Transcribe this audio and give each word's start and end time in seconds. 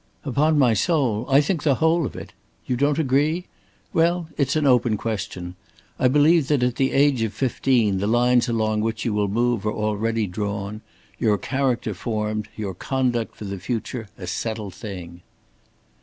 Upon 0.25 0.57
my 0.57 0.73
soul, 0.73 1.27
I 1.29 1.41
think 1.41 1.61
the 1.61 1.75
whole 1.75 2.07
of 2.07 2.15
it. 2.15 2.33
You 2.65 2.75
don't 2.75 2.97
agree? 2.97 3.45
Well, 3.93 4.29
it's 4.35 4.55
an 4.55 4.65
open 4.65 4.97
question. 4.97 5.55
I 5.99 6.07
believe 6.07 6.47
that 6.47 6.63
at 6.63 6.77
the 6.77 6.91
age 6.91 7.21
of 7.21 7.33
fifteen 7.35 7.99
the 7.99 8.07
lines 8.07 8.49
along 8.49 8.81
which 8.81 9.05
you 9.05 9.13
will 9.13 9.27
move 9.27 9.63
are 9.63 9.71
already 9.71 10.25
drawn, 10.25 10.81
your 11.19 11.37
character 11.37 11.93
formed, 11.93 12.47
your 12.57 12.73
conduct 12.73 13.35
for 13.35 13.45
the 13.45 13.59
future 13.59 14.09
a 14.17 14.25
settled 14.25 14.73
thing." 14.73 15.21